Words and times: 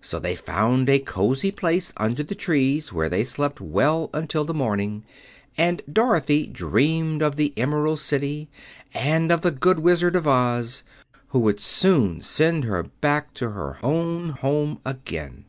So 0.00 0.18
they 0.18 0.34
found 0.34 0.90
a 0.90 0.98
cozy 0.98 1.52
place 1.52 1.92
under 1.98 2.24
the 2.24 2.34
trees 2.34 2.92
where 2.92 3.08
they 3.08 3.22
slept 3.22 3.60
well 3.60 4.10
until 4.12 4.44
the 4.44 4.52
morning; 4.52 5.04
and 5.56 5.82
Dorothy 5.92 6.48
dreamed 6.48 7.22
of 7.22 7.36
the 7.36 7.52
Emerald 7.56 8.00
City, 8.00 8.50
and 8.92 9.30
of 9.30 9.42
the 9.42 9.52
good 9.52 9.78
Wizard 9.78 10.16
Oz, 10.16 10.82
who 11.28 11.38
would 11.38 11.60
soon 11.60 12.20
send 12.20 12.64
her 12.64 12.82
back 13.00 13.32
to 13.34 13.50
her 13.50 13.78
own 13.80 14.30
home 14.30 14.80
again. 14.84 15.44